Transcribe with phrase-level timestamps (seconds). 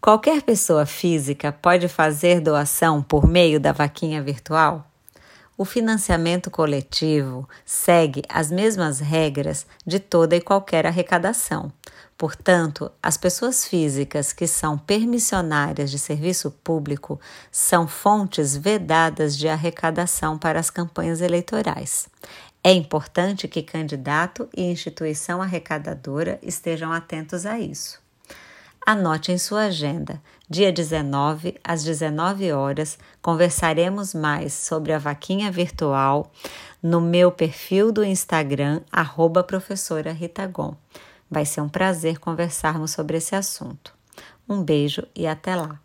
[0.00, 4.90] Qualquer pessoa física pode fazer doação por meio da vaquinha virtual?
[5.58, 11.70] O financiamento coletivo segue as mesmas regras de toda e qualquer arrecadação.
[12.16, 17.20] Portanto, as pessoas físicas que são permissionárias de serviço público
[17.52, 22.08] são fontes vedadas de arrecadação para as campanhas eleitorais.
[22.64, 28.00] É importante que candidato e instituição arrecadadora estejam atentos a isso.
[28.86, 30.20] Anote em sua agenda.
[30.48, 36.32] Dia 19, às 19 horas, conversaremos mais sobre a vaquinha virtual
[36.82, 40.16] no meu perfil do Instagram, arroba professora.
[41.30, 43.94] Vai ser um prazer conversarmos sobre esse assunto.
[44.48, 45.78] Um beijo e até lá!